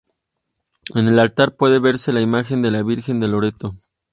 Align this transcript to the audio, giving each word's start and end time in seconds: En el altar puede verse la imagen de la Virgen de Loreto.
En 0.95 1.07
el 1.07 1.19
altar 1.19 1.55
puede 1.55 1.77
verse 1.79 2.11
la 2.11 2.21
imagen 2.21 2.63
de 2.63 2.71
la 2.71 2.81
Virgen 2.81 3.19
de 3.19 3.27
Loreto. 3.27 3.75